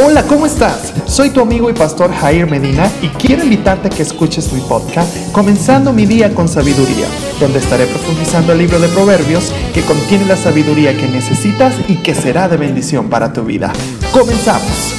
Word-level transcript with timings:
Hola, 0.00 0.22
¿cómo 0.22 0.46
estás? 0.46 0.92
Soy 1.06 1.30
tu 1.30 1.40
amigo 1.40 1.68
y 1.68 1.72
pastor 1.72 2.12
Jair 2.12 2.48
Medina 2.48 2.88
y 3.02 3.08
quiero 3.08 3.42
invitarte 3.42 3.88
a 3.88 3.90
que 3.90 4.02
escuches 4.02 4.52
mi 4.52 4.60
podcast 4.60 5.32
Comenzando 5.32 5.92
mi 5.92 6.06
día 6.06 6.32
con 6.32 6.46
sabiduría, 6.46 7.08
donde 7.40 7.58
estaré 7.58 7.84
profundizando 7.86 8.52
el 8.52 8.58
libro 8.58 8.78
de 8.78 8.86
Proverbios 8.86 9.52
que 9.74 9.82
contiene 9.82 10.26
la 10.26 10.36
sabiduría 10.36 10.96
que 10.96 11.08
necesitas 11.08 11.74
y 11.88 11.96
que 11.96 12.14
será 12.14 12.48
de 12.48 12.56
bendición 12.56 13.10
para 13.10 13.32
tu 13.32 13.42
vida. 13.42 13.72
Comenzamos. 14.12 14.97